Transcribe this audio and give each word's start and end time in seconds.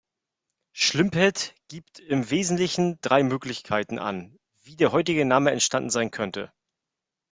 Schlimpert 0.73 1.53
gibt 1.67 1.99
im 1.99 2.31
Wesentlichen 2.31 2.97
drei 3.01 3.21
Möglichkeiten 3.21 3.99
an, 3.99 4.39
wie 4.63 4.75
der 4.75 4.91
heutige 4.91 5.25
Name 5.25 5.51
entstanden 5.51 5.91
sein 5.91 6.09
könnte. 6.09 6.51